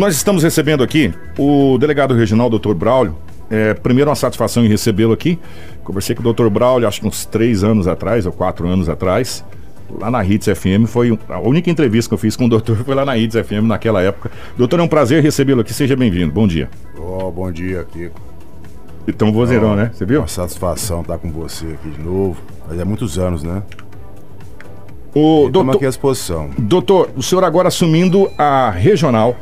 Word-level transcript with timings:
Nós 0.00 0.16
estamos 0.16 0.42
recebendo 0.42 0.82
aqui 0.82 1.12
o 1.38 1.76
delegado 1.76 2.14
regional, 2.14 2.48
doutor 2.48 2.74
Braulio. 2.74 3.14
É, 3.50 3.74
primeiro, 3.74 4.08
uma 4.08 4.16
satisfação 4.16 4.64
em 4.64 4.66
recebê-lo 4.66 5.12
aqui. 5.12 5.38
Conversei 5.84 6.16
com 6.16 6.22
o 6.22 6.24
doutor 6.24 6.48
Braulio, 6.48 6.88
acho 6.88 7.02
que 7.02 7.06
uns 7.06 7.26
três 7.26 7.62
anos 7.62 7.86
atrás, 7.86 8.24
ou 8.24 8.32
quatro 8.32 8.66
anos 8.66 8.88
atrás, 8.88 9.44
lá 9.90 10.10
na 10.10 10.24
Hits 10.24 10.46
FM. 10.58 10.86
Foi 10.86 11.18
a 11.28 11.38
única 11.38 11.70
entrevista 11.70 12.08
que 12.08 12.14
eu 12.14 12.18
fiz 12.18 12.34
com 12.34 12.46
o 12.46 12.48
doutor 12.48 12.76
foi 12.82 12.94
lá 12.94 13.04
na 13.04 13.18
Hits 13.18 13.46
FM 13.46 13.64
naquela 13.64 14.00
época. 14.00 14.30
Doutor, 14.56 14.80
é 14.80 14.82
um 14.82 14.88
prazer 14.88 15.22
recebê-lo 15.22 15.60
aqui. 15.60 15.74
Seja 15.74 15.94
bem-vindo. 15.94 16.32
Bom 16.32 16.48
dia. 16.48 16.70
Oh, 16.96 17.30
bom 17.30 17.52
dia, 17.52 17.84
Kiko. 17.92 18.18
Então, 19.06 19.30
vozeirão, 19.30 19.76
né? 19.76 19.90
Você 19.92 20.06
viu? 20.06 20.22
Uma 20.22 20.28
satisfação 20.28 21.02
estar 21.02 21.18
com 21.18 21.30
você 21.30 21.66
aqui 21.66 21.90
de 21.90 22.02
novo. 22.02 22.38
Faz 22.66 22.82
muitos 22.84 23.18
anos, 23.18 23.42
né? 23.42 23.62
O 25.14 25.50
doutor, 25.50 25.76
aqui 25.76 25.84
à 25.84 25.90
exposição. 25.90 26.48
Doutor, 26.56 27.10
o 27.14 27.22
senhor 27.22 27.44
agora 27.44 27.68
assumindo 27.68 28.30
a 28.38 28.70
regional, 28.70 29.36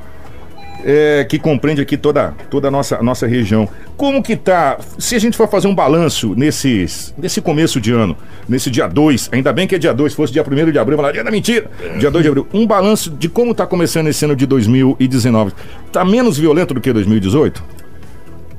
é, 0.85 1.25
que 1.25 1.39
compreende 1.39 1.81
aqui 1.81 1.97
toda, 1.97 2.35
toda 2.51 2.69
a 2.69 2.71
nossa, 2.71 3.03
nossa 3.03 3.27
região. 3.27 3.69
Como 3.97 4.23
que 4.23 4.37
tá, 4.37 4.79
se 4.99 5.15
a 5.15 5.19
gente 5.19 5.37
for 5.37 5.49
fazer 5.49 5.67
um 5.67 5.75
balanço 5.75 6.35
nesses, 6.35 7.15
nesse 7.19 7.41
começo 7.41 7.81
de 7.81 7.93
ano, 7.93 8.17
nesse 8.49 8.71
dia 8.71 8.87
2, 8.87 9.31
ainda 9.33 9.53
bem 9.53 9.67
que 9.67 9.75
é 9.75 9.79
dia 9.79 9.93
2, 9.93 10.15
fosse 10.15 10.33
dia 10.33 10.43
1 10.43 10.71
de 10.71 10.79
abril, 10.79 10.97
falar 10.97 11.13
dia 11.13 11.25
da 11.25 11.31
mentira, 11.31 11.71
dia 11.99 12.11
2 12.11 12.23
de 12.23 12.29
abril, 12.29 12.47
um 12.53 12.67
balanço 12.67 13.11
de 13.11 13.29
como 13.29 13.55
tá 13.55 13.67
começando 13.67 14.09
esse 14.09 14.25
ano 14.25 14.37
de 14.37 14.47
2019. 14.47 15.53
Tá 15.93 16.05
menos 16.05 16.39
violento 16.39 16.75
do 16.75 16.81
que 16.81 16.93
2018? 16.93 17.63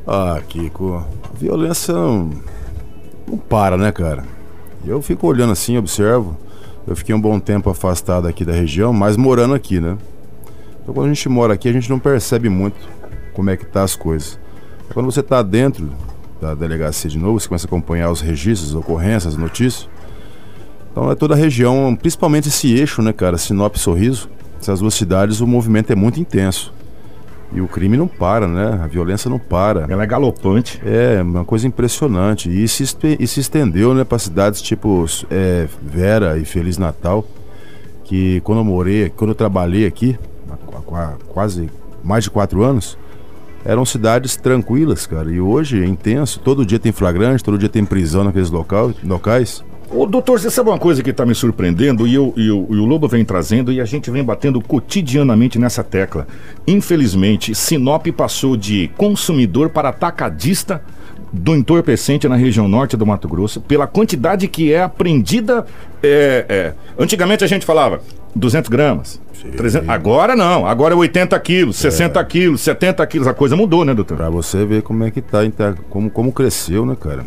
Ah, 0.08 0.41
Kiko, 0.48 1.05
a 1.24 1.38
violência 1.38 1.94
não, 1.94 2.32
não 3.27 3.38
para, 3.38 3.77
né, 3.77 3.91
cara? 3.91 4.24
Eu 4.86 5.02
fico 5.02 5.27
olhando 5.27 5.52
assim, 5.52 5.77
observo. 5.77 6.38
Eu 6.88 6.96
fiquei 6.96 7.13
um 7.13 7.22
bom 7.22 7.40
tempo 7.40 7.70
afastado 7.70 8.27
aqui 8.27 8.44
da 8.44 8.54
região, 8.54 8.91
mas 8.91 9.16
morando 9.16 9.54
aqui, 9.54 9.80
né? 9.80 9.98
Então 10.89 10.95
quando 10.95 11.11
a 11.11 11.13
gente 11.13 11.29
mora 11.29 11.53
aqui, 11.53 11.70
a 11.70 11.71
gente 11.71 11.88
não 11.88 11.99
percebe 11.99 12.49
muito 12.49 12.75
como 13.35 13.48
é 13.52 13.55
que 13.55 13.63
tá 13.63 13.84
as 13.84 13.95
coisas. 13.95 14.39
Quando 14.91 15.05
você 15.05 15.20
está 15.20 15.43
dentro 15.43 15.91
da 16.41 16.55
delegacia 16.55 17.07
de 17.07 17.20
novo, 17.20 17.40
você 17.40 17.48
começa 17.48 17.68
a 17.68 17.70
acompanhar 17.70 18.09
os 18.09 18.21
registros, 18.21 18.73
ocorrências, 18.73 19.37
notícias. 19.37 19.87
Então 20.91 21.12
é 21.12 21.13
toda 21.13 21.35
a 21.35 21.37
região, 21.37 21.96
principalmente 21.96 22.48
esse 22.48 22.73
eixo, 22.73 23.04
né, 23.04 23.13
cara? 23.13 23.37
Sinop 23.37 23.76
e 23.76 23.79
Sorriso. 23.79 24.31
Essas 24.59 24.79
duas 24.79 24.96
cidades, 24.96 25.41
o 25.41 25.46
movimento 25.46 25.91
é 25.91 25.96
muito 25.96 26.20
intenso. 26.20 26.73
E 27.53 27.62
o 27.62 27.68
crime 27.68 27.96
não 27.96 28.07
para, 28.07 28.48
né? 28.48 28.79
A 28.84 28.87
violência 28.87 29.29
não 29.29 29.37
para. 29.37 29.85
Ela 29.87 30.01
é 30.01 30.07
galopante. 30.07 30.81
É, 30.84 31.21
uma 31.21 31.46
coisa 31.46 31.68
impressionante. 31.68 32.49
E 32.49 32.68
se, 32.68 32.84
e 33.20 33.27
se 33.27 33.40
estendeu, 33.40 33.93
né, 33.93 34.03
para 34.03 34.18
cidades 34.18 34.59
tipo 34.59 35.05
é, 35.29 35.68
Vera 35.84 36.40
e 36.40 36.46
Feliz 36.46 36.79
Natal. 36.79 37.24
Que 38.03 38.41
quando 38.41 38.57
eu 38.57 38.65
morei, 38.65 39.12
quando 39.15 39.29
eu 39.29 39.35
trabalhei 39.35 39.85
aqui, 39.85 40.18
quase 41.27 41.70
mais 42.03 42.23
de 42.23 42.29
quatro 42.29 42.63
anos, 42.63 42.98
eram 43.65 43.85
cidades 43.85 44.35
tranquilas, 44.35 45.05
cara. 45.05 45.31
E 45.31 45.39
hoje 45.39 45.84
é 45.84 45.85
intenso. 45.85 46.39
Todo 46.39 46.65
dia 46.65 46.79
tem 46.79 46.91
flagrante, 46.91 47.43
todo 47.43 47.57
dia 47.57 47.70
tem 47.70 47.84
prisão 47.84 48.23
naqueles 48.23 48.49
local, 48.49 48.93
locais. 49.03 49.63
Ô, 49.91 50.05
doutor, 50.05 50.40
você 50.40 50.51
sabe 50.51 50.70
uma 50.70 50.77
coisa 50.77 51.01
que 51.01 51.09
está 51.09 51.25
me 51.25 51.34
surpreendendo 51.34 52.07
e, 52.07 52.13
eu, 52.13 52.31
e, 52.37 52.45
e 52.45 52.51
o 52.51 52.85
Lobo 52.85 53.07
vem 53.07 53.25
trazendo 53.25 53.71
e 53.71 53.81
a 53.81 53.85
gente 53.85 54.12
vem 54.12 54.23
batendo 54.23 54.62
cotidianamente 54.62 55.57
nessa 55.57 55.84
tecla. 55.84 56.27
Infelizmente, 56.67 57.55
Sinop 57.55 58.05
passou 58.15 58.55
de 58.55 58.87
consumidor 58.95 59.70
para 59.71 59.90
atacadista 59.90 60.84
do 61.34 61.55
entorpecente 61.55 62.27
na 62.27 62.35
região 62.35 62.67
norte 62.67 62.95
do 62.95 63.05
Mato 63.05 63.27
Grosso, 63.27 63.62
pela 63.62 63.87
quantidade 63.87 64.47
que 64.47 64.72
é 64.72 64.84
apreendida. 64.84 65.66
É, 66.03 66.45
é. 66.47 66.73
Antigamente 66.97 67.44
a 67.44 67.47
gente 67.47 67.66
falava 67.66 68.01
200 68.35 68.69
gramas, 68.69 69.22
300, 69.58 69.90
agora 69.90 70.35
não, 70.35 70.66
agora 70.66 70.94
é 70.94 70.97
80 70.97 71.40
quilos, 71.40 71.78
60 71.78 72.19
é. 72.19 72.24
quilos, 72.24 72.62
70 72.62 73.06
quilos, 73.08 73.28
a 73.28 73.34
coisa 73.34 73.56
mudou, 73.56 73.84
né, 73.84 73.94
doutor? 73.94 74.18
Pra 74.18 74.30
você 74.30 74.66
ver 74.66 74.81
como 74.81 75.03
é 75.03 75.12
que 75.12 75.22
tá, 75.22 75.40
como, 75.90 76.09
como 76.09 76.31
cresceu, 76.31 76.86
né, 76.86 76.96
cara? 77.00 77.25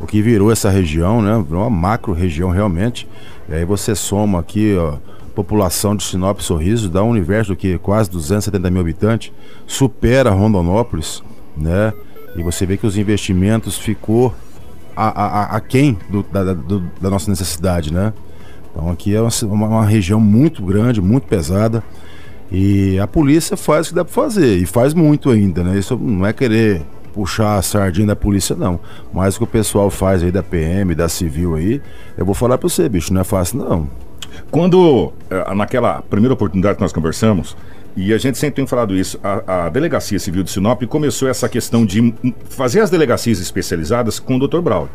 O 0.00 0.06
que 0.06 0.20
virou 0.20 0.50
essa 0.50 0.68
região, 0.68 1.22
né? 1.22 1.42
Virou 1.46 1.62
uma 1.62 1.70
macro 1.70 2.12
região 2.12 2.50
realmente. 2.50 3.08
E 3.48 3.54
aí 3.54 3.64
você 3.64 3.94
soma 3.94 4.40
aqui, 4.40 4.76
ó, 4.76 4.96
população 5.32 5.94
de 5.94 6.02
Sinop 6.02 6.40
Sorriso, 6.40 6.88
dá 6.88 7.02
um 7.02 7.10
universo 7.10 7.54
que 7.54 7.78
quase 7.78 8.10
270 8.10 8.70
mil 8.70 8.80
habitantes, 8.80 9.32
supera 9.66 10.30
Rondonópolis, 10.30 11.22
né? 11.56 11.92
E 12.36 12.42
você 12.42 12.66
vê 12.66 12.76
que 12.76 12.86
os 12.86 12.96
investimentos 12.96 13.78
ficou 13.78 14.34
a, 14.96 15.08
a, 15.08 15.56
a 15.56 15.60
quem 15.60 15.98
do, 16.10 16.22
da, 16.22 16.52
do, 16.54 16.80
da 17.00 17.10
nossa 17.10 17.30
necessidade, 17.30 17.92
né? 17.92 18.12
Então 18.72 18.90
aqui 18.90 19.14
é 19.14 19.20
uma, 19.20 19.30
uma, 19.66 19.86
região 19.86 20.18
muito 20.18 20.62
grande, 20.62 21.00
muito 21.00 21.26
pesada. 21.26 21.82
E 22.50 22.98
a 22.98 23.06
polícia 23.06 23.56
faz 23.56 23.86
o 23.86 23.90
que 23.90 23.94
dá 23.94 24.04
para 24.04 24.12
fazer, 24.12 24.56
e 24.56 24.66
faz 24.66 24.92
muito 24.92 25.30
ainda, 25.30 25.62
né? 25.62 25.78
Isso 25.78 25.96
não 25.96 26.26
é 26.26 26.32
querer 26.32 26.82
puxar 27.14 27.56
a 27.56 27.62
sardinha 27.62 28.08
da 28.08 28.16
polícia, 28.16 28.56
não. 28.56 28.80
Mas 29.12 29.36
o 29.36 29.38
que 29.38 29.44
o 29.44 29.46
pessoal 29.46 29.90
faz 29.90 30.22
aí 30.22 30.30
da 30.30 30.42
PM, 30.42 30.94
da 30.94 31.08
civil 31.08 31.54
aí, 31.54 31.80
eu 32.16 32.24
vou 32.24 32.34
falar 32.34 32.58
para 32.58 32.68
você, 32.68 32.88
bicho, 32.88 33.12
não 33.12 33.20
é 33.20 33.24
fácil, 33.24 33.58
não. 33.58 33.88
Quando, 34.50 35.12
eh, 35.30 35.54
naquela 35.54 36.02
primeira 36.02 36.34
oportunidade 36.34 36.76
que 36.76 36.82
nós 36.82 36.92
conversamos, 36.92 37.56
e 37.96 38.12
a 38.12 38.18
gente 38.18 38.38
sempre 38.38 38.56
tem 38.56 38.66
falado 38.66 38.94
isso, 38.94 39.18
a, 39.22 39.66
a 39.66 39.68
Delegacia 39.68 40.18
Civil 40.18 40.42
de 40.42 40.50
Sinop 40.50 40.82
começou 40.84 41.28
essa 41.28 41.48
questão 41.48 41.84
de 41.84 42.14
fazer 42.48 42.80
as 42.80 42.90
delegacias 42.90 43.38
especializadas 43.38 44.18
com 44.18 44.36
o 44.36 44.48
Dr. 44.48 44.60
Braulio, 44.60 44.90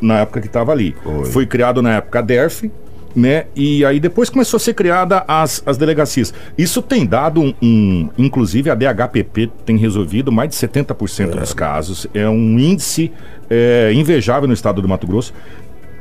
na 0.00 0.20
época 0.20 0.40
que 0.40 0.46
estava 0.46 0.72
ali. 0.72 0.94
Foi. 1.02 1.24
Foi 1.26 1.46
criado 1.46 1.82
na 1.82 1.96
época 1.96 2.20
a 2.20 2.22
DERF, 2.22 2.70
né? 3.14 3.46
E 3.54 3.84
aí 3.84 3.98
depois 3.98 4.30
começou 4.30 4.58
a 4.58 4.60
ser 4.60 4.74
criada 4.74 5.24
as, 5.26 5.62
as 5.66 5.76
delegacias. 5.76 6.32
Isso 6.56 6.82
tem 6.82 7.06
dado 7.06 7.40
um, 7.40 7.54
um 7.62 8.10
inclusive 8.18 8.70
a 8.70 8.74
DHPP 8.74 9.50
tem 9.64 9.76
resolvido 9.76 10.30
mais 10.30 10.50
de 10.50 10.56
70% 10.56 11.32
é. 11.36 11.40
dos 11.40 11.52
casos. 11.52 12.06
É 12.14 12.28
um 12.28 12.58
índice 12.58 13.12
é, 13.48 13.92
invejável 13.94 14.46
no 14.46 14.54
estado 14.54 14.82
do 14.82 14.88
Mato 14.88 15.06
Grosso. 15.06 15.32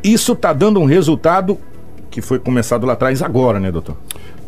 Isso 0.03 0.33
está 0.33 0.53
dando 0.53 0.79
um 0.79 0.85
resultado 0.85 1.57
que 2.09 2.21
foi 2.21 2.39
começado 2.39 2.85
lá 2.85 2.93
atrás 2.93 3.21
agora, 3.21 3.59
né, 3.59 3.71
doutor? 3.71 3.97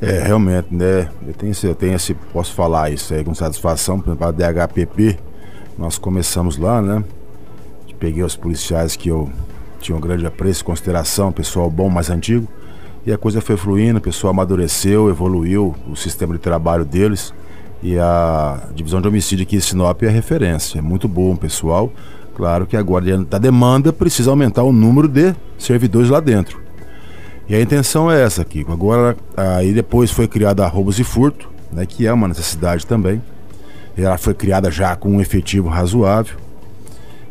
É, 0.02 0.24
realmente, 0.24 0.68
né? 0.72 1.09
Eu 1.28 1.34
tenho, 1.34 1.53
eu 1.64 1.76
tenho 1.76 1.96
esse, 1.96 2.14
posso 2.14 2.53
falar 2.53 2.90
isso 2.90 3.14
aí 3.14 3.24
com 3.24 3.36
satisfação, 3.36 4.00
por 4.00 4.09
exemplo, 4.12 4.28
a 4.28 4.31
DHPP, 4.31 5.18
nós 5.78 5.97
começamos 5.97 6.58
lá, 6.58 6.81
né? 6.81 7.03
Peguei 8.00 8.24
os 8.24 8.36
policiais 8.36 8.96
que 8.96 9.09
eu 9.09 9.30
tinha 9.79 9.97
um 9.97 10.01
grande 10.01 10.25
apreço 10.25 10.63
consideração, 10.63 11.31
pessoal 11.31 11.69
bom, 11.69 11.90
mais 11.90 12.09
antigo. 12.09 12.47
E 13.06 13.12
a 13.12 13.17
coisa 13.17 13.41
foi 13.41 13.57
fluindo, 13.57 13.97
o 13.97 14.01
pessoal 14.01 14.31
amadureceu, 14.31 15.09
evoluiu 15.09 15.75
o 15.88 15.95
sistema 15.95 16.34
de 16.34 16.40
trabalho 16.40 16.85
deles. 16.85 17.34
E 17.81 17.97
a 17.97 18.62
divisão 18.75 19.01
de 19.01 19.07
homicídio 19.07 19.44
aqui 19.44 19.56
em 19.56 19.59
Sinop 19.59 20.03
é 20.03 20.09
referência. 20.09 20.79
É 20.79 20.81
muito 20.81 21.07
bom, 21.07 21.35
pessoal. 21.35 21.91
Claro 22.35 22.66
que 22.66 22.78
agora, 22.78 23.06
diante 23.06 23.29
da 23.29 23.38
demanda, 23.38 23.91
precisa 23.91 24.29
aumentar 24.29 24.63
o 24.63 24.72
número 24.72 25.07
de 25.07 25.34
servidores 25.57 26.09
lá 26.09 26.19
dentro. 26.19 26.61
E 27.47 27.56
a 27.56 27.61
intenção 27.61 28.11
é 28.11 28.22
essa 28.22 28.41
aqui. 28.41 28.66
Agora, 28.69 29.17
aí 29.35 29.73
depois 29.73 30.11
foi 30.11 30.28
criada 30.28 30.63
a 30.63 30.67
roubos 30.67 31.00
e 31.00 31.03
furto, 31.03 31.50
né, 31.72 31.85
que 31.85 32.06
é 32.06 32.13
uma 32.13 32.28
necessidade 32.28 32.85
também. 32.85 33.22
Ela 33.97 34.17
foi 34.17 34.34
criada 34.34 34.69
já 34.69 34.96
com 34.96 35.09
um 35.09 35.22
efetivo 35.22 35.67
razoável. 35.67 36.38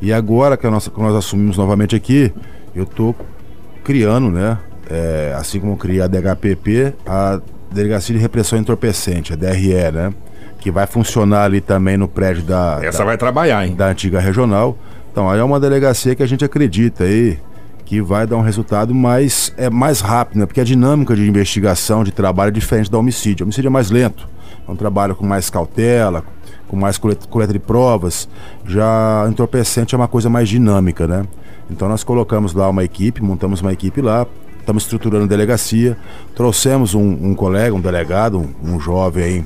E 0.00 0.12
agora 0.12 0.56
que, 0.56 0.66
a 0.66 0.70
nossa, 0.70 0.90
que 0.90 1.00
nós 1.00 1.14
assumimos 1.14 1.56
novamente 1.56 1.96
aqui, 1.96 2.32
eu 2.74 2.84
estou 2.84 3.14
criando, 3.82 4.30
né? 4.30 4.58
É, 4.88 5.34
assim 5.36 5.60
como 5.60 5.76
criei 5.76 6.00
a 6.00 6.06
DHPP, 6.06 6.94
a 7.06 7.40
Delegacia 7.70 8.14
de 8.14 8.20
Repressão 8.20 8.58
Entorpecente, 8.58 9.32
a 9.32 9.36
DRE, 9.36 9.92
né? 9.92 10.12
Que 10.60 10.70
vai 10.70 10.86
funcionar 10.86 11.44
ali 11.44 11.60
também 11.60 11.96
no 11.96 12.08
prédio 12.08 12.42
da. 12.42 12.80
Essa 12.82 12.98
da, 12.98 13.04
vai 13.04 13.18
trabalhar, 13.18 13.66
hein? 13.66 13.74
Da 13.74 13.88
antiga 13.88 14.20
regional. 14.20 14.78
Então, 15.10 15.28
aí 15.28 15.38
é 15.38 15.44
uma 15.44 15.58
delegacia 15.58 16.14
que 16.14 16.22
a 16.22 16.26
gente 16.26 16.44
acredita 16.44 17.04
aí 17.04 17.38
que 17.84 18.02
vai 18.02 18.26
dar 18.26 18.36
um 18.36 18.42
resultado 18.42 18.94
mais, 18.94 19.52
é, 19.56 19.70
mais 19.70 20.00
rápido, 20.00 20.40
né? 20.40 20.46
Porque 20.46 20.60
a 20.60 20.64
dinâmica 20.64 21.16
de 21.16 21.26
investigação, 21.26 22.04
de 22.04 22.12
trabalho 22.12 22.50
é 22.50 22.52
diferente 22.52 22.90
do 22.90 22.98
homicídio. 22.98 23.44
O 23.44 23.46
homicídio 23.46 23.68
é 23.68 23.70
mais 23.70 23.90
lento. 23.90 24.28
É 24.66 24.70
um 24.70 24.76
trabalho 24.76 25.14
com 25.14 25.26
mais 25.26 25.48
cautela, 25.48 26.22
com 26.68 26.76
mais 26.76 26.98
coleta 26.98 27.52
de 27.52 27.58
provas. 27.58 28.28
Já 28.64 29.26
entorpecente 29.28 29.94
é 29.94 29.98
uma 29.98 30.06
coisa 30.06 30.28
mais 30.28 30.48
dinâmica, 30.48 31.06
né? 31.06 31.24
Então 31.70 31.88
nós 31.88 32.04
colocamos 32.04 32.52
lá 32.52 32.68
uma 32.68 32.84
equipe, 32.84 33.22
montamos 33.22 33.60
uma 33.60 33.72
equipe 33.72 34.00
lá, 34.00 34.26
estamos 34.60 34.84
estruturando 34.84 35.24
a 35.24 35.28
delegacia, 35.28 35.96
trouxemos 36.34 36.94
um, 36.94 37.00
um 37.00 37.34
colega, 37.34 37.74
um 37.74 37.80
delegado, 37.80 38.38
um, 38.38 38.74
um 38.74 38.80
jovem 38.80 39.24
aí, 39.24 39.44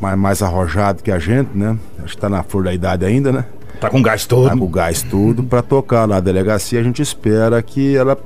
mais, 0.00 0.18
mais 0.18 0.42
arrojado 0.42 1.02
que 1.02 1.10
a 1.10 1.18
gente, 1.18 1.50
né? 1.54 1.78
Acho 1.98 2.08
que 2.08 2.14
está 2.16 2.28
na 2.28 2.42
flor 2.42 2.64
da 2.64 2.74
idade 2.74 3.04
ainda, 3.04 3.32
né? 3.32 3.44
Tá 3.80 3.88
com 3.88 4.02
gás 4.02 4.26
todo. 4.26 4.48
Tá 4.48 4.56
com 4.56 4.68
gás 4.68 5.02
tudo 5.02 5.42
para 5.44 5.62
tocar 5.62 6.04
lá 6.04 6.16
a 6.16 6.20
delegacia. 6.20 6.80
A 6.80 6.82
gente 6.82 7.00
espera 7.00 7.62
que 7.62 7.96
ela 7.96 8.18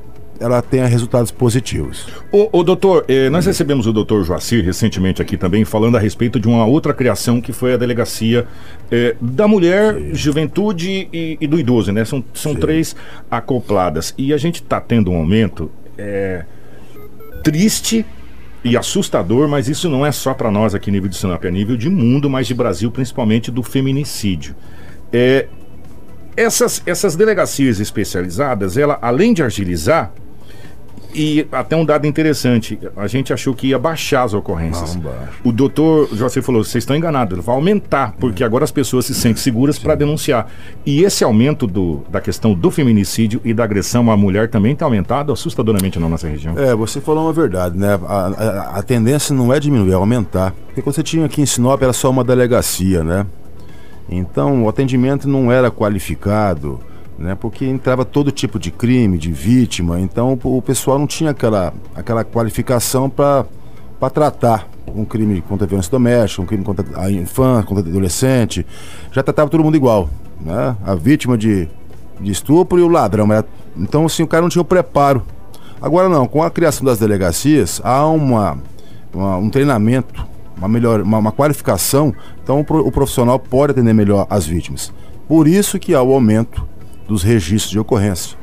ela 0.42 0.60
tenha 0.60 0.86
resultados 0.86 1.30
positivos. 1.30 2.06
O, 2.32 2.58
o 2.58 2.62
doutor, 2.64 3.04
eh, 3.06 3.30
nós 3.30 3.46
recebemos 3.46 3.86
o 3.86 3.92
doutor 3.92 4.24
Joacir 4.24 4.64
recentemente 4.64 5.22
aqui 5.22 5.36
também, 5.36 5.64
falando 5.64 5.96
a 5.96 6.00
respeito 6.00 6.40
de 6.40 6.48
uma 6.48 6.66
outra 6.66 6.92
criação 6.92 7.40
que 7.40 7.52
foi 7.52 7.74
a 7.74 7.76
delegacia 7.76 8.46
eh, 8.90 9.14
da 9.20 9.46
mulher, 9.46 9.94
Sim. 9.94 10.14
juventude 10.14 11.08
e, 11.12 11.38
e, 11.40 11.46
do 11.46 11.58
idoso, 11.58 11.92
né? 11.92 12.04
São, 12.04 12.24
são 12.34 12.56
três 12.56 12.96
acopladas. 13.30 14.12
E 14.18 14.34
a 14.34 14.36
gente 14.36 14.56
está 14.56 14.80
tendo 14.80 15.12
um 15.12 15.16
aumento 15.16 15.70
eh, 15.96 16.44
triste 17.44 18.04
e 18.64 18.76
assustador, 18.76 19.48
mas 19.48 19.68
isso 19.68 19.88
não 19.88 20.04
é 20.04 20.10
só 20.10 20.34
para 20.34 20.50
nós 20.50 20.74
aqui 20.74 20.90
nível 20.90 21.08
de 21.08 21.16
Sinop, 21.16 21.44
é 21.44 21.50
nível 21.50 21.76
de 21.76 21.88
mundo, 21.88 22.28
mas 22.28 22.48
de 22.48 22.54
Brasil, 22.54 22.90
principalmente 22.90 23.50
do 23.50 23.62
feminicídio. 23.62 24.56
É, 25.12 25.46
essas, 26.36 26.82
essas 26.86 27.14
delegacias 27.14 27.80
especializadas, 27.80 28.76
ela, 28.76 28.98
além 29.02 29.34
de 29.34 29.42
agilizar, 29.42 30.12
e 31.14 31.46
até 31.52 31.76
um 31.76 31.84
dado 31.84 32.06
interessante, 32.06 32.78
a 32.96 33.06
gente 33.06 33.32
achou 33.32 33.54
que 33.54 33.68
ia 33.68 33.78
baixar 33.78 34.22
as 34.24 34.34
ocorrências. 34.34 34.96
Não, 34.96 35.02
o 35.44 35.52
doutor 35.52 36.08
José 36.12 36.40
falou, 36.42 36.62
vocês 36.64 36.82
estão 36.82 36.96
enganados, 36.96 37.32
ele 37.36 37.42
vai 37.44 37.54
aumentar, 37.54 38.14
porque 38.18 38.42
agora 38.44 38.64
as 38.64 38.70
pessoas 38.70 39.06
se 39.06 39.14
sentem 39.14 39.42
seguras 39.42 39.78
para 39.78 39.94
denunciar. 39.94 40.46
E 40.84 41.02
esse 41.04 41.22
aumento 41.24 41.66
do, 41.66 42.02
da 42.10 42.20
questão 42.20 42.54
do 42.54 42.70
feminicídio 42.70 43.40
e 43.44 43.52
da 43.54 43.64
agressão 43.64 44.10
à 44.10 44.16
mulher 44.16 44.48
também 44.48 44.74
tem 44.74 44.84
aumentado 44.84 45.32
assustadoramente 45.32 45.98
na 45.98 46.08
nossa 46.08 46.28
região. 46.28 46.58
É, 46.58 46.74
você 46.74 47.00
falou 47.00 47.24
uma 47.24 47.32
verdade, 47.32 47.76
né? 47.78 47.98
A, 48.06 48.26
a- 48.26 48.78
a 48.78 48.82
tendência 48.82 49.34
não 49.34 49.52
é 49.52 49.58
diminuir, 49.60 49.92
é 49.92 49.94
aumentar. 49.94 50.52
Porque 50.66 50.82
quando 50.82 50.94
você 50.94 51.02
tinha 51.02 51.26
aqui 51.26 51.40
em 51.42 51.46
Sinop 51.46 51.82
era 51.82 51.92
só 51.92 52.10
uma 52.10 52.24
delegacia, 52.24 53.02
né? 53.04 53.26
Então 54.08 54.64
o 54.64 54.68
atendimento 54.68 55.28
não 55.28 55.50
era 55.50 55.70
qualificado, 55.70 56.80
né? 57.18 57.34
Porque 57.34 57.64
entrava 57.66 58.04
todo 58.04 58.30
tipo 58.30 58.58
de 58.58 58.70
crime, 58.70 59.18
de 59.18 59.32
vítima. 59.32 60.00
Então 60.00 60.38
o 60.42 60.62
pessoal 60.62 60.98
não 60.98 61.06
tinha 61.06 61.30
aquela, 61.30 61.72
aquela 61.94 62.24
qualificação 62.24 63.08
para 63.10 63.46
tratar 64.12 64.68
um 64.94 65.04
crime 65.04 65.40
contra 65.42 65.64
a 65.64 65.68
violência 65.68 65.90
doméstica, 65.90 66.42
um 66.42 66.46
crime 66.46 66.64
contra 66.64 66.84
a 67.00 67.10
infância, 67.10 67.64
contra 67.66 67.84
o 67.84 67.88
adolescente. 67.88 68.66
Já 69.12 69.22
tratava 69.22 69.48
todo 69.48 69.62
mundo 69.62 69.76
igual, 69.76 70.08
né? 70.40 70.76
A 70.84 70.94
vítima 70.94 71.38
de, 71.38 71.68
de 72.20 72.30
estupro 72.30 72.78
e 72.78 72.82
o 72.82 72.88
ladrão. 72.88 73.26
Então 73.76 74.06
assim 74.06 74.22
o 74.22 74.26
cara 74.26 74.42
não 74.42 74.48
tinha 74.48 74.62
o 74.62 74.64
preparo. 74.64 75.22
Agora 75.80 76.08
não, 76.08 76.26
com 76.28 76.42
a 76.42 76.50
criação 76.50 76.84
das 76.84 76.98
delegacias, 77.00 77.80
há 77.82 78.06
uma, 78.06 78.56
uma- 79.12 79.36
um 79.36 79.50
treinamento, 79.50 80.24
uma, 80.56 80.68
melhor, 80.68 81.00
uma, 81.00 81.18
uma 81.18 81.32
qualificação, 81.32 82.14
então 82.42 82.60
o 82.60 82.92
profissional 82.92 83.36
pode 83.38 83.72
atender 83.72 83.92
melhor 83.92 84.26
as 84.30 84.46
vítimas. 84.46 84.92
Por 85.26 85.48
isso 85.48 85.78
que 85.80 85.92
há 85.94 86.00
o 86.02 86.12
aumento 86.12 86.64
dos 87.12 87.22
registros 87.22 87.70
de 87.70 87.78
ocorrência. 87.78 88.36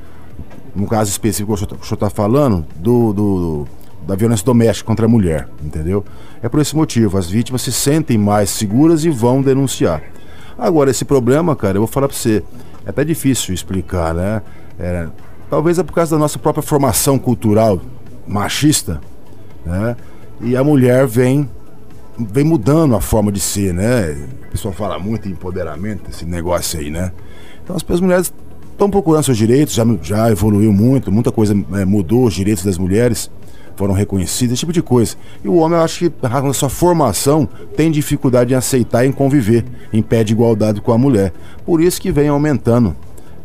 No 0.75 0.88
caso 0.88 1.10
específico 1.10 1.56
que 1.57 1.63
o 1.63 1.68
senhor 1.68 1.94
está 1.94 2.10
falando, 2.10 2.66
do, 2.75 3.13
do- 3.13 3.68
da 4.07 4.16
violência 4.16 4.45
doméstica 4.45 4.86
contra 4.88 5.06
a 5.06 5.10
mulher, 5.10 5.48
entendeu? 5.63 6.06
É 6.42 6.48
por 6.48 6.60
esse 6.60 6.75
motivo, 6.75 7.18
as 7.18 7.30
vítimas 7.30 7.62
se 7.63 7.71
sentem 7.71 8.18
mais 8.18 8.50
seguras 8.50 9.04
e 9.06 9.10
vão 9.10 9.42
denunciar. 9.42 10.01
Agora, 10.57 10.89
esse 10.92 11.04
problema, 11.04 11.56
cara, 11.56 11.77
eu 11.77 11.81
vou 11.81 11.88
falar 11.88 12.07
para 12.07 12.16
você, 12.18 12.44
é 12.86 12.89
até 12.89 13.04
difícil 13.04 13.54
explicar, 13.54 14.13
né? 14.13 14.42
É, 14.80 15.07
talvez 15.50 15.80
é 15.80 15.83
por 15.83 15.94
causa 15.94 16.16
da 16.16 16.19
nossa 16.19 16.38
própria 16.39 16.62
formação 16.62 17.18
cultural 17.19 17.81
machista, 18.27 19.01
né? 19.66 19.95
E 20.42 20.56
a 20.56 20.63
mulher 20.63 21.06
vem 21.07 21.50
vem 22.18 22.44
mudando 22.44 22.95
a 22.95 23.01
forma 23.01 23.31
de 23.31 23.39
ser, 23.39 23.74
né? 23.74 24.12
O 24.48 24.51
pessoal 24.51 24.74
fala 24.74 25.00
muito 25.00 25.27
em 25.27 25.31
empoderamento, 25.31 26.10
esse 26.10 26.25
negócio 26.25 26.80
aí, 26.80 26.89
né? 26.89 27.12
Então 27.63 27.75
as 27.75 28.01
mulheres 28.01 28.33
estão 28.80 28.90
procurando 28.90 29.26
seus 29.26 29.38
direitos, 29.38 29.76
já, 29.76 29.86
já 30.02 30.31
evoluiu 30.31 30.72
muito, 30.72 31.12
muita 31.12 31.31
coisa 31.31 31.54
é, 31.74 31.84
mudou, 31.84 32.26
os 32.26 32.34
direitos 32.34 32.64
das 32.64 32.78
mulheres 32.78 33.30
foram 33.76 33.94
reconhecidos, 33.94 34.54
esse 34.54 34.60
tipo 34.62 34.74
de 34.74 34.81
coisa. 34.81 35.16
E 35.44 35.48
o 35.48 35.56
homem, 35.56 35.78
eu 35.78 35.84
acho 35.84 36.10
que 36.10 36.14
na 36.22 36.54
sua 36.54 36.70
formação 36.70 37.48
tem 37.76 37.92
dificuldade 37.92 38.54
em 38.54 38.58
aceitar 38.58 39.06
e 39.06 39.10
em 39.10 39.12
conviver, 39.12 39.64
em 39.94 40.02
pé 40.02 40.24
de 40.24 40.34
igualdade 40.34 40.81
com 40.81 40.92
a 40.92 40.98
mulher. 40.98 41.34
Por 41.66 41.81
isso 41.81 42.02
que 42.02 42.12
vem 42.12 42.28
aumentando 42.28 42.96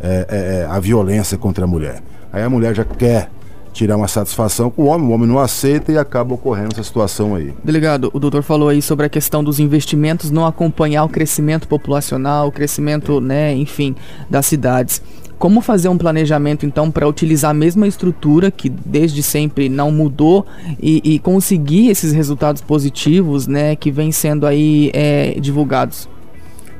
é, 0.00 0.26
é, 0.28 0.36
é, 0.62 0.66
a 0.68 0.78
violência 0.80 1.38
contra 1.38 1.64
a 1.64 1.66
mulher. 1.66 2.02
Aí 2.32 2.42
a 2.42 2.50
mulher 2.50 2.74
já 2.74 2.84
quer 2.84 3.30
tirar 3.72 3.96
uma 3.96 4.08
satisfação 4.08 4.70
com 4.70 4.82
o 4.82 4.86
homem, 4.86 5.08
o 5.08 5.10
homem 5.10 5.28
não 5.28 5.38
aceita 5.38 5.90
e 5.90 5.98
acaba 5.98 6.34
ocorrendo 6.34 6.70
essa 6.72 6.82
situação 6.84 7.34
aí. 7.34 7.52
Delegado, 7.62 8.08
o 8.12 8.20
doutor 8.20 8.42
falou 8.42 8.68
aí 8.68 8.80
sobre 8.80 9.06
a 9.06 9.08
questão 9.08 9.42
dos 9.42 9.58
investimentos 9.58 10.30
não 10.30 10.46
acompanhar 10.46 11.04
o 11.04 11.08
crescimento 11.08 11.66
populacional, 11.66 12.48
o 12.48 12.52
crescimento, 12.52 13.20
né, 13.20 13.52
enfim, 13.54 13.96
das 14.30 14.46
cidades. 14.46 15.02
Como 15.44 15.60
fazer 15.60 15.90
um 15.90 15.98
planejamento, 15.98 16.64
então, 16.64 16.90
para 16.90 17.06
utilizar 17.06 17.50
a 17.50 17.54
mesma 17.54 17.86
estrutura 17.86 18.50
que 18.50 18.70
desde 18.70 19.22
sempre 19.22 19.68
não 19.68 19.90
mudou 19.90 20.46
e, 20.80 21.02
e 21.04 21.18
conseguir 21.18 21.90
esses 21.90 22.14
resultados 22.14 22.62
positivos, 22.62 23.46
né, 23.46 23.76
que 23.76 23.90
vêm 23.90 24.10
sendo 24.10 24.46
aí 24.46 24.90
é, 24.94 25.38
divulgados? 25.38 26.08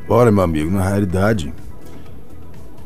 Olha, 0.09 0.31
meu 0.31 0.43
amigo, 0.43 0.71
na 0.71 0.83
realidade, 0.83 1.53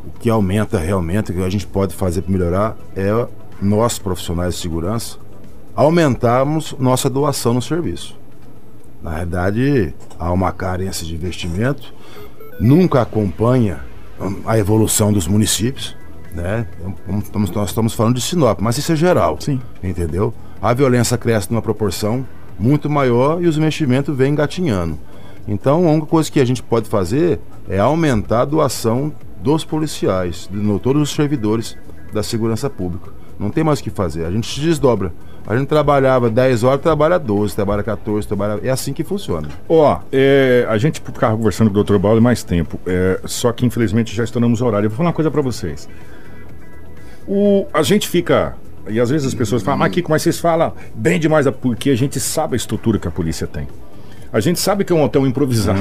o 0.04 0.19
que 0.19 0.28
aumenta 0.28 0.80
realmente, 0.80 1.30
o 1.30 1.34
que 1.36 1.44
a 1.44 1.48
gente 1.48 1.69
pode 1.69 1.94
fazer 1.94 2.22
para 2.22 2.32
melhorar 2.32 2.76
é 2.96 3.28
nós, 3.62 4.00
profissionais 4.00 4.56
de 4.56 4.60
segurança, 4.60 5.16
aumentarmos 5.76 6.74
nossa 6.76 7.08
doação 7.08 7.54
no 7.54 7.62
serviço. 7.62 8.19
Na 9.00 9.10
realidade, 9.10 9.94
há 10.19 10.32
uma 10.32 10.50
carência 10.50 11.06
de 11.06 11.14
investimento, 11.14 11.94
nunca 12.58 13.00
acompanha 13.00 13.86
a 14.47 14.59
evolução 14.59 15.12
dos 15.12 15.26
municípios, 15.26 15.97
né? 16.35 16.67
Estamos- 17.23 17.50
nós 17.50 17.69
estamos 17.70 17.93
falando 17.94 18.15
de 18.17 18.20
Sinop, 18.20 18.61
mas 18.61 18.79
isso 18.79 18.93
é 18.93 18.97
geral. 18.97 19.37
Sim. 19.41 19.61
Entendeu? 19.82 20.32
A 20.61 20.73
violência 20.75 21.17
cresce 21.17 21.50
numa 21.50 21.62
proporção 21.62 22.26
muito 22.59 22.91
maior 22.91 23.43
e 23.43 23.47
os 23.47 23.56
investimentos 23.56 24.17
vêm 24.17 24.32
engatinhando. 24.32 24.99
Então, 25.47 25.87
a 25.87 25.91
única 25.93 26.06
coisa 26.06 26.31
que 26.31 26.41
a 26.41 26.44
gente 26.44 26.62
pode 26.62 26.88
fazer 26.88 27.41
é 27.69 27.79
aumentar 27.79 28.43
a 28.43 28.44
doação 28.44 29.12
dos 29.43 29.65
policiais, 29.65 30.49
de 30.50 30.56
no- 30.59 30.79
todos 30.79 31.00
os 31.03 31.11
servidores 31.15 31.76
da 32.12 32.23
segurança 32.23 32.69
pública. 32.69 33.11
Não 33.38 33.50
tem 33.50 33.62
mais 33.62 33.79
o 33.79 33.82
que 33.82 33.90
fazer, 33.90 34.25
a 34.25 34.31
gente 34.31 34.52
se 34.52 34.61
desdobra. 34.61 35.12
A 35.46 35.56
gente 35.56 35.69
trabalhava 35.69 36.29
10 36.29 36.64
horas, 36.64 36.81
trabalha 36.81 37.19
12, 37.19 37.55
trabalha 37.55 37.82
14, 37.82 38.26
trabalha... 38.26 38.61
é 38.62 38.69
assim 38.69 38.93
que 38.93 39.02
funciona. 39.02 39.49
Ó, 39.69 39.99
é, 40.12 40.67
a 40.69 40.76
gente 40.76 41.00
ficava 41.00 41.37
conversando 41.37 41.70
com 41.70 41.79
o 41.79 41.85
Dr. 41.85 41.99
Paulo 41.99 42.20
mais 42.20 42.43
tempo, 42.43 42.79
é, 42.87 43.20
só 43.25 43.52
que 43.52 43.64
infelizmente 43.64 44.14
já 44.14 44.25
estouramos 44.25 44.61
o 44.61 44.67
horário. 44.67 44.87
Eu 44.87 44.90
vou 44.90 44.96
falar 44.99 45.08
uma 45.08 45.14
coisa 45.14 45.31
pra 45.31 45.40
vocês. 45.40 45.88
O, 47.26 47.67
a 47.73 47.82
gente 47.82 48.08
fica. 48.08 48.56
E 48.88 48.99
às 48.99 49.11
vezes 49.11 49.26
as 49.26 49.35
pessoas 49.35 49.62
falam, 49.62 49.79
mas 49.79 49.93
Kiko, 49.93 50.11
mas 50.11 50.23
vocês 50.23 50.38
falam 50.38 50.73
bem 50.94 51.20
demais, 51.20 51.46
porque 51.61 51.91
a 51.91 51.96
gente 51.96 52.19
sabe 52.19 52.55
a 52.55 52.56
estrutura 52.56 52.99
que 52.99 53.06
a 53.06 53.11
polícia 53.11 53.46
tem. 53.46 53.69
A 54.32 54.41
gente 54.41 54.58
sabe 54.58 54.84
que 54.84 54.93
é 54.93 54.96
um 54.96 55.02
hotel 55.02 55.26
improvisado. 55.26 55.79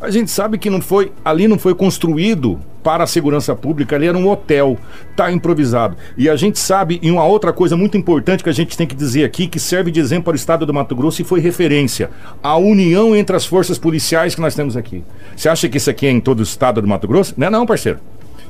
A 0.00 0.10
gente 0.10 0.30
sabe 0.30 0.58
que 0.58 0.70
não 0.70 0.80
foi, 0.80 1.12
ali 1.24 1.48
não 1.48 1.58
foi 1.58 1.74
construído 1.74 2.58
para 2.84 3.02
a 3.02 3.06
segurança 3.06 3.54
pública, 3.54 3.96
ali 3.96 4.06
era 4.06 4.16
um 4.16 4.28
hotel, 4.28 4.78
tá 5.16 5.30
improvisado. 5.30 5.96
E 6.16 6.28
a 6.28 6.36
gente 6.36 6.58
sabe, 6.58 7.00
e 7.02 7.10
uma 7.10 7.24
outra 7.24 7.52
coisa 7.52 7.76
muito 7.76 7.96
importante 7.96 8.44
que 8.44 8.48
a 8.48 8.52
gente 8.52 8.76
tem 8.76 8.86
que 8.86 8.94
dizer 8.94 9.24
aqui, 9.24 9.48
que 9.48 9.58
serve 9.58 9.90
de 9.90 9.98
exemplo 9.98 10.24
para 10.24 10.32
o 10.32 10.36
estado 10.36 10.64
do 10.64 10.72
Mato 10.72 10.94
Grosso 10.94 11.20
e 11.20 11.24
foi 11.24 11.40
referência, 11.40 12.10
a 12.42 12.56
união 12.56 13.16
entre 13.16 13.34
as 13.34 13.44
forças 13.44 13.76
policiais 13.76 14.34
que 14.34 14.40
nós 14.40 14.54
temos 14.54 14.76
aqui. 14.76 15.02
Você 15.36 15.48
acha 15.48 15.68
que 15.68 15.76
isso 15.76 15.90
aqui 15.90 16.06
é 16.06 16.10
em 16.10 16.20
todo 16.20 16.40
o 16.40 16.44
estado 16.44 16.80
do 16.80 16.86
Mato 16.86 17.08
Grosso? 17.08 17.34
Não 17.36 17.48
é 17.48 17.50
não, 17.50 17.66
parceiro. 17.66 17.98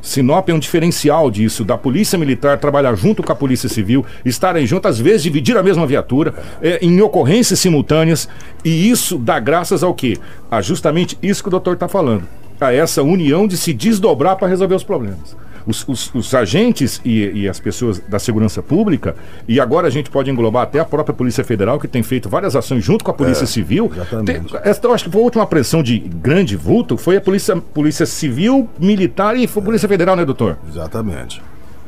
Sinop 0.02 0.49
é 0.49 0.55
um 0.55 0.59
diferencial 0.59 1.31
disso, 1.31 1.64
da 1.64 1.76
Polícia 1.76 2.19
Militar 2.19 2.59
trabalhar 2.59 2.95
junto 2.95 3.23
com 3.23 3.33
a 3.33 3.37
Polícia 3.37 3.69
Civil, 3.69 4.05
estarem 4.25 4.67
juntos, 4.67 4.90
às 4.90 4.99
vezes 4.99 5.23
dividir 5.23 5.57
a 5.57 5.62
mesma 5.62 5.87
viatura, 5.87 6.35
é, 6.62 6.78
em 6.83 7.00
ocorrências 7.00 7.59
simultâneas, 7.59 8.28
e 8.64 8.90
isso 8.90 9.19
dá 9.19 9.38
graças 9.38 9.83
ao 9.83 9.95
quê? 9.95 10.19
A 10.50 10.61
justamente 10.61 11.19
isso 11.23 11.43
que 11.43 11.49
o 11.49 11.50
doutor 11.50 11.75
está 11.75 11.88
falando, 11.88 12.25
a 12.61 12.73
essa 12.73 13.02
união 13.02 13.47
de 13.47 13.57
se 13.57 13.73
desdobrar 13.73 14.37
para 14.37 14.49
resolver 14.49 14.75
os 14.75 14.85
problemas. 14.85 15.37
Os, 15.67 15.87
os- 15.87 16.11
os 16.15 16.35
agentes 16.35 17.00
e, 17.05 17.43
e 17.43 17.49
as 17.49 17.61
pessoas 17.61 17.99
da 18.09 18.19
segurança 18.19 18.62
pública, 18.62 19.15
e 19.47 19.61
agora 19.61 19.87
a 19.87 19.91
gente 19.91 20.11
pode 20.11 20.31
englobar 20.31 20.62
até 20.62 20.81
a 20.81 20.85
própria 20.85 21.15
Polícia 21.15 21.45
Federal, 21.45 21.79
que 21.79 21.87
tem 21.88 22.03
feito 22.03 22.29
várias 22.29 22.57
ações 22.57 22.85
junto 22.85 23.05
com 23.05 23.11
a 23.11 23.15
Polícia 23.15 23.47
Civil. 23.47 23.91
exatamente. 23.95 24.53
Tem- 24.53 24.62
eu 24.83 24.93
acho 24.95 25.05
que 25.05 25.11
foi 25.11 25.21
a 25.21 25.25
última 25.25 25.47
pressão 25.47 25.83
de 25.83 25.99
grande 25.99 26.57
vulto 26.57 26.97
foi 26.97 27.17
a 27.17 27.21
polícia, 27.21 27.57
polícia 27.57 28.07
Civil, 28.07 28.69
Militar 28.79 29.37
e 29.37 29.47
foi 29.47 29.62
a 29.62 29.67
Polícia 29.67 29.88
Federal, 29.88 30.17
né, 30.17 30.25
doutor? 30.25 30.59
Exatamente. 30.69 31.43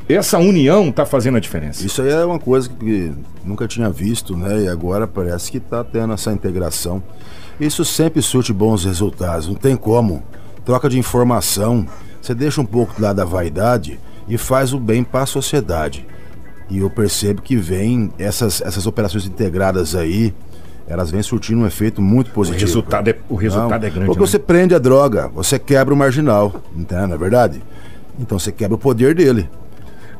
Essa 0.09 0.37
união 0.39 0.89
está 0.89 1.05
fazendo 1.05 1.37
a 1.37 1.39
diferença. 1.39 1.85
Isso 1.85 2.01
aí 2.01 2.09
é 2.11 2.25
uma 2.25 2.39
coisa 2.39 2.69
que 2.69 3.11
nunca 3.45 3.67
tinha 3.67 3.89
visto, 3.89 4.35
né? 4.35 4.63
E 4.63 4.67
agora 4.67 5.07
parece 5.07 5.49
que 5.51 5.57
está 5.57 5.83
tendo 5.83 6.13
essa 6.13 6.31
integração. 6.33 7.01
Isso 7.59 7.85
sempre 7.85 8.21
surte 8.21 8.51
bons 8.51 8.83
resultados, 8.83 9.47
não 9.47 9.55
tem 9.55 9.75
como. 9.75 10.21
Troca 10.65 10.89
de 10.89 10.99
informação, 10.99 11.85
você 12.21 12.35
deixa 12.35 12.61
um 12.61 12.65
pouco 12.65 12.95
do 12.95 13.01
lado 13.01 13.15
da 13.17 13.25
vaidade 13.25 13.99
e 14.27 14.37
faz 14.37 14.73
o 14.73 14.79
bem 14.79 15.03
para 15.03 15.23
a 15.23 15.25
sociedade. 15.25 16.05
E 16.69 16.79
eu 16.79 16.89
percebo 16.89 17.41
que 17.41 17.57
vem 17.57 18.11
essas, 18.17 18.61
essas 18.61 18.85
operações 18.87 19.25
integradas 19.25 19.95
aí, 19.95 20.33
elas 20.87 21.11
vêm 21.11 21.21
surtindo 21.21 21.61
um 21.61 21.67
efeito 21.67 22.01
muito 22.01 22.29
O 22.29 22.31
positivo. 22.31 22.65
resultado, 22.65 23.09
é, 23.09 23.15
o 23.29 23.35
resultado 23.35 23.85
é 23.85 23.89
grande. 23.89 24.05
Porque 24.05 24.21
né? 24.21 24.27
você 24.27 24.39
prende 24.39 24.75
a 24.75 24.79
droga, 24.79 25.27
você 25.29 25.57
quebra 25.59 25.93
o 25.93 25.97
marginal, 25.97 26.61
entende? 26.75 27.07
Não 27.07 27.15
é 27.15 27.17
verdade? 27.17 27.61
Então 28.19 28.37
você 28.37 28.51
quebra 28.51 28.75
o 28.75 28.77
poder 28.77 29.15
dele. 29.15 29.49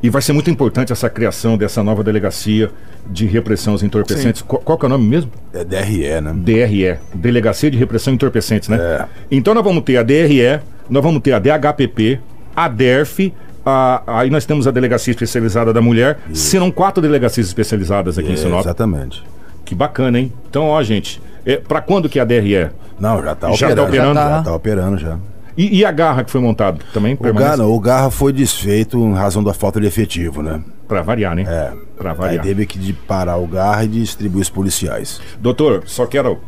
E 0.03 0.09
vai 0.09 0.21
ser 0.21 0.33
muito 0.33 0.49
importante 0.49 0.91
essa 0.91 1.09
criação 1.09 1.57
dessa 1.57 1.83
nova 1.83 2.03
delegacia 2.03 2.71
de 3.07 3.27
repressão 3.27 3.73
aos 3.73 3.83
entorpecentes. 3.83 4.41
Qual, 4.41 4.61
qual 4.61 4.77
que 4.77 4.85
é 4.85 4.87
o 4.87 4.89
nome 4.89 5.05
mesmo? 5.05 5.31
É 5.53 5.63
DRE, 5.63 6.21
né? 6.21 6.33
DRE, 6.35 6.97
Delegacia 7.13 7.69
de 7.69 7.77
Repressão 7.77 8.13
Entorpecentes, 8.13 8.67
né? 8.67 8.77
É. 8.77 9.05
Então 9.29 9.53
nós 9.53 9.63
vamos 9.63 9.83
ter 9.83 9.97
a 9.97 10.03
DRE, 10.03 10.59
nós 10.91 11.01
vamos 11.03 11.21
ter 11.21 11.31
a 11.33 11.39
DHPP, 11.39 12.19
a 12.55 12.67
DERF, 12.67 13.33
a- 13.65 14.03
aí 14.05 14.29
nós 14.29 14.45
temos 14.45 14.67
a 14.67 14.71
Delegacia 14.71 15.11
Especializada 15.11 15.71
da 15.73 15.81
Mulher, 15.81 16.19
serão 16.33 16.69
quatro 16.69 17.01
delegacias 17.01 17.47
especializadas 17.47 18.17
aqui 18.19 18.29
em 18.29 18.33
É, 18.33 18.37
Sinop. 18.37 18.59
exatamente. 18.59 19.23
Que 19.65 19.73
bacana, 19.73 20.19
hein? 20.19 20.31
Então, 20.49 20.65
ó, 20.67 20.83
gente, 20.83 21.21
é, 21.45 21.55
para 21.57 21.81
quando 21.81 22.09
que 22.09 22.19
a 22.19 22.25
DRE? 22.25 22.69
Não, 22.99 23.23
já 23.23 23.33
tá 23.33 23.51
Já 23.53 23.73
tá 23.75 23.83
operando. 23.83 23.87
operando? 23.87 24.19
Já 24.19 24.29
Já 24.37 24.43
tá 24.43 24.53
operando 24.55 24.97
já. 24.97 25.17
E, 25.57 25.79
e 25.79 25.85
a 25.85 25.91
garra 25.91 26.23
que 26.23 26.31
foi 26.31 26.39
montado 26.41 26.79
também? 26.93 27.17
O 27.19 27.33
Garra, 27.33 27.65
o 27.65 27.79
Garra 27.79 28.09
foi 28.09 28.31
desfeito 28.31 28.97
em 28.97 29.13
razão 29.13 29.43
da 29.43 29.53
falta 29.53 29.81
de 29.81 29.85
efetivo, 29.87 30.41
né? 30.41 30.61
Para 30.87 31.01
variar, 31.01 31.35
né? 31.35 31.43
É. 31.47 31.71
Para 31.97 32.11
Aí 32.11 32.17
variar. 32.17 32.43
teve 32.43 32.65
que 32.65 32.93
parar 32.93 33.35
o 33.37 33.45
Garra 33.47 33.83
e 33.83 33.87
distribuir 33.89 34.41
os 34.41 34.49
policiais. 34.49 35.19
Doutor, 35.39 35.83
só 35.85 36.05
quero 36.05 36.39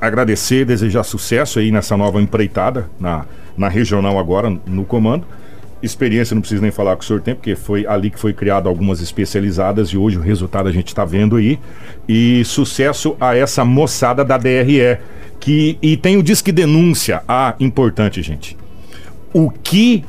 agradecer, 0.00 0.64
desejar 0.64 1.02
sucesso 1.04 1.58
aí 1.58 1.70
nessa 1.70 1.96
nova 1.96 2.20
empreitada 2.20 2.86
na, 2.98 3.24
na 3.60 3.68
regional 3.68 4.18
agora, 4.18 4.50
no 4.66 4.84
comando. 4.84 5.24
Experiência 5.82 6.34
não 6.34 6.40
preciso 6.40 6.62
nem 6.62 6.70
falar 6.70 6.96
que 6.96 7.04
o 7.04 7.06
senhor 7.06 7.20
tem, 7.22 7.34
porque 7.34 7.54
foi 7.54 7.86
ali 7.86 8.10
que 8.10 8.18
foi 8.18 8.32
criado 8.32 8.68
algumas 8.68 9.00
especializadas 9.00 9.88
e 9.90 9.96
hoje 9.96 10.18
o 10.18 10.20
resultado 10.20 10.68
a 10.68 10.72
gente 10.72 10.88
está 10.88 11.04
vendo 11.04 11.36
aí. 11.36 11.58
E 12.08 12.42
sucesso 12.44 13.16
a 13.20 13.36
essa 13.36 13.64
moçada 13.64 14.24
da 14.24 14.36
DRE. 14.36 14.98
Que, 15.38 15.78
e 15.80 15.96
tem 15.96 16.18
o 16.18 16.22
Disque 16.22 16.52
Denúncia. 16.52 17.22
Ah, 17.26 17.54
importante, 17.58 18.20
gente. 18.20 18.58
O 19.32 19.50
que 19.50 20.04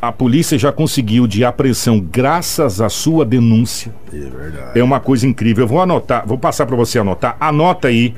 a 0.00 0.10
polícia 0.12 0.58
já 0.58 0.70
conseguiu 0.72 1.26
de 1.26 1.44
apreensão 1.44 1.98
graças 2.00 2.80
à 2.80 2.88
sua 2.90 3.24
denúncia 3.24 3.92
É 4.12 4.16
verdade. 4.18 4.78
é 4.78 4.82
uma 4.84 5.00
coisa 5.00 5.26
incrível. 5.26 5.64
Eu 5.64 5.68
vou 5.68 5.80
anotar, 5.82 6.26
vou 6.26 6.38
passar 6.38 6.64
para 6.66 6.76
você 6.76 6.98
anotar. 6.98 7.36
Anota 7.40 7.88
aí 7.88 8.14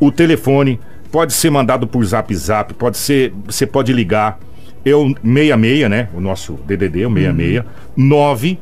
o 0.00 0.10
telefone. 0.10 0.80
Pode 1.16 1.32
ser 1.32 1.48
mandado 1.48 1.86
por 1.86 2.04
Zap 2.04 2.34
Zap, 2.36 2.74
pode 2.74 2.98
ser, 2.98 3.32
você 3.46 3.66
pode 3.66 3.90
ligar. 3.90 4.38
Eu 4.84 5.14
66, 5.24 5.88
né? 5.88 6.10
O 6.12 6.20
nosso 6.20 6.58
DDD, 6.66 7.06
o 7.06 7.10
66 7.10 7.64
9 7.96 8.58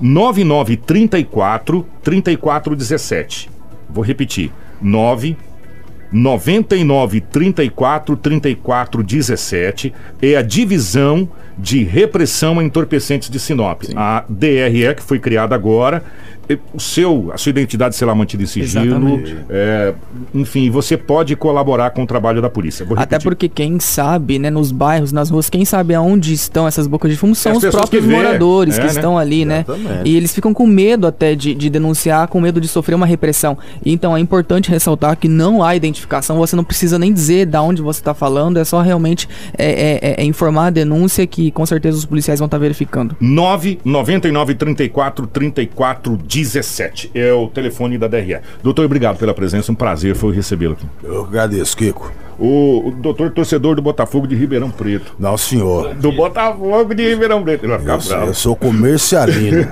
9934 0.00 1.84
3417. 2.04 3.50
Vou 3.90 4.04
repetir. 4.04 4.52
9 4.80 5.36
99 6.12 7.20
34 7.22 8.16
34 8.16 9.02
17 9.02 9.92
é 10.22 10.36
a 10.36 10.42
divisão 10.42 11.28
de 11.58 11.82
repressão 11.82 12.60
a 12.60 12.64
entorpecentes 12.64 13.28
de 13.28 13.40
Sinop. 13.40 13.82
A 13.96 14.24
DRE 14.28 14.94
que 14.94 15.02
foi 15.02 15.18
criada 15.18 15.56
agora, 15.56 16.04
o 16.72 16.80
seu, 16.80 17.30
a 17.32 17.38
sua 17.38 17.50
identidade 17.50 17.96
será 17.96 18.14
mantida 18.14 18.42
em 18.42 18.46
sigilo. 18.46 19.20
Eh, 19.48 19.94
enfim, 20.34 20.70
você 20.70 20.96
pode 20.96 21.34
colaborar 21.36 21.90
com 21.90 22.02
o 22.02 22.06
trabalho 22.06 22.40
da 22.40 22.48
polícia. 22.48 22.84
Vou 22.84 22.98
Até 22.98 23.18
porque 23.18 23.48
quem 23.48 23.80
sabe, 23.80 24.38
né, 24.38 24.50
nos 24.50 24.70
bairros, 24.70 25.12
nas 25.12 25.30
ruas, 25.30 25.50
quem 25.50 25.64
sabe 25.64 25.94
aonde 25.94 26.32
estão 26.32 26.66
essas 26.66 26.86
bocas 26.86 27.10
de 27.10 27.16
fumo 27.16 27.34
são 27.34 27.52
As 27.52 27.64
os 27.64 27.70
próprios 27.70 28.04
que 28.04 28.10
moradores 28.10 28.74
é, 28.74 28.80
que 28.80 28.86
né? 28.86 28.92
estão 28.92 29.18
ali, 29.18 29.44
né? 29.44 29.64
Exatamente. 29.68 30.08
E 30.08 30.16
eles 30.16 30.34
ficam 30.34 30.54
com 30.54 30.66
medo 30.66 31.06
até 31.06 31.34
de, 31.34 31.54
de 31.54 31.68
denunciar, 31.70 32.28
com 32.28 32.40
medo 32.40 32.60
de 32.60 32.68
sofrer 32.68 32.94
uma 32.94 33.06
repressão. 33.06 33.58
Então 33.84 34.16
é 34.16 34.20
importante 34.20 34.70
ressaltar 34.70 35.16
que 35.16 35.28
não 35.28 35.62
há 35.62 35.74
identificação, 35.74 36.36
você 36.36 36.54
não 36.54 36.64
precisa 36.64 36.98
nem 36.98 37.12
dizer 37.12 37.46
da 37.46 37.62
onde 37.62 37.82
você 37.82 38.00
está 38.00 38.14
falando, 38.14 38.58
é 38.58 38.64
só 38.64 38.80
realmente 38.80 39.28
é, 39.56 39.66
é- 39.66 39.98
é- 40.02 40.22
é 40.22 40.24
informar 40.24 40.66
a 40.66 40.70
denúncia 40.70 41.26
que 41.26 41.50
com 41.50 41.64
certeza 41.66 41.96
os 41.98 42.04
policiais 42.04 42.38
vão 42.38 42.46
estar 42.46 42.58
verificando. 42.58 43.16
9 43.20 43.78
99 43.84 44.54
34 44.54 45.26
34 45.26 46.18
17 46.40 47.10
é 47.14 47.32
o 47.32 47.48
telefone 47.48 47.96
da 47.98 48.06
DRE. 48.08 48.38
Doutor, 48.62 48.84
obrigado 48.84 49.16
pela 49.18 49.32
presença, 49.34 49.70
um 49.72 49.74
prazer 49.74 50.14
foi 50.14 50.34
recebê-lo 50.34 50.74
aqui. 50.74 50.86
Eu 51.02 51.24
agradeço, 51.24 51.76
Kiko. 51.76 52.12
O, 52.38 52.88
o 52.88 52.90
doutor 52.90 53.30
torcedor 53.30 53.74
do 53.76 53.80
Botafogo 53.80 54.26
de 54.26 54.34
Ribeirão 54.36 54.70
Preto. 54.70 55.14
Não, 55.18 55.38
senhor. 55.38 55.94
Do 55.94 56.12
Botafogo 56.12 56.94
de 56.94 57.08
Ribeirão 57.08 57.42
Preto. 57.42 57.64
Ele 57.64 57.72
vai 57.72 57.78
ficar 57.80 57.94
Eu, 57.94 58.00
sou- 58.02 58.12
bravo. 58.16 58.30
eu 58.30 58.34
sou 58.34 58.56
comercialino. 58.56 59.66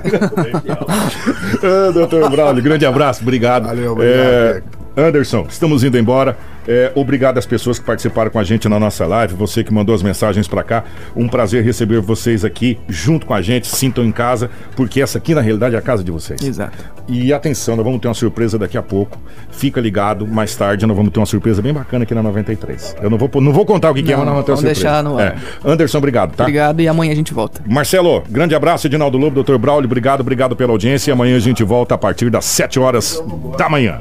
Ah, 1.63 1.91
doutor 1.93 2.29
Braulio, 2.29 2.63
grande 2.63 2.85
abraço, 2.85 3.21
obrigado. 3.21 3.65
Valeu, 3.67 3.91
obrigado, 3.91 4.17
É. 4.17 4.63
Anderson, 4.97 5.45
estamos 5.49 5.83
indo 5.83 5.97
embora. 5.97 6.37
É, 6.67 6.91
obrigado 6.95 7.37
às 7.37 7.45
pessoas 7.45 7.77
que 7.77 7.85
participaram 7.85 8.31
com 8.31 8.39
a 8.39 8.43
gente 8.43 8.67
na 8.67 8.79
nossa 8.79 9.05
live, 9.05 9.35
você 9.35 9.63
que 9.63 9.71
mandou 9.71 9.93
as 9.93 10.01
mensagens 10.01 10.47
pra 10.47 10.63
cá. 10.63 10.83
Um 11.15 11.27
prazer 11.27 11.63
receber 11.63 11.99
vocês 12.01 12.43
aqui 12.43 12.79
junto 12.89 13.25
com 13.25 13.33
a 13.33 13.41
gente. 13.41 13.67
Sintam 13.67 14.03
em 14.03 14.11
casa, 14.11 14.49
porque 14.75 15.01
essa 15.01 15.17
aqui 15.19 15.35
na 15.35 15.41
realidade 15.41 15.75
é 15.75 15.77
a 15.77 15.81
casa 15.81 16.03
de 16.03 16.09
vocês. 16.11 16.41
Exato. 16.41 16.77
E 17.07 17.31
atenção, 17.31 17.75
nós 17.75 17.85
vamos 17.85 17.99
ter 18.01 18.07
uma 18.07 18.15
surpresa 18.15 18.57
daqui 18.57 18.77
a 18.77 18.81
pouco. 18.81 19.19
Fica 19.51 19.79
ligado, 19.79 20.25
mais 20.25 20.55
tarde 20.55 20.87
nós 20.87 20.97
vamos 20.97 21.11
ter 21.11 21.19
uma 21.19 21.25
surpresa 21.27 21.61
bem 21.61 21.73
bacana 21.73 22.03
aqui 22.03 22.15
na 22.15 22.23
93. 22.23 22.95
Eu 23.01 23.09
não 23.09 23.17
vou, 23.17 23.29
não 23.41 23.53
vou 23.53 23.65
contar 23.65 23.91
o 23.91 23.93
que, 23.93 24.01
que 24.01 24.11
é, 24.11 24.15
mas 24.15 24.25
Não, 24.25 24.33
nós 24.33 24.45
vamos 24.45 24.45
ter 24.45 24.51
uma 24.53 24.71
vamos 24.71 24.77
surpresa. 24.79 25.01
deixar 25.01 25.03
no 25.03 25.19
ar. 25.19 25.37
É. 25.65 25.71
Anderson, 25.71 25.97
obrigado, 25.99 26.35
tá? 26.35 26.45
Obrigado 26.45 26.79
e 26.81 26.87
amanhã 26.87 27.11
a 27.11 27.15
gente 27.15 27.33
volta. 27.33 27.61
Marcelo, 27.67 28.23
grande 28.27 28.55
abraço, 28.55 28.87
Edinaldo 28.87 29.17
Lobo, 29.19 29.43
Dr. 29.43 29.57
Braulio, 29.57 29.85
obrigado, 29.85 30.21
obrigado 30.21 30.55
pela 30.55 30.71
audiência. 30.71 31.13
Amanhã 31.13 31.35
a 31.35 31.39
gente 31.39 31.63
volta 31.63 31.93
a 31.93 31.97
partir 31.97 32.31
das 32.31 32.45
7 32.45 32.79
horas 32.79 33.21
da 33.57 33.69
manhã. 33.69 33.99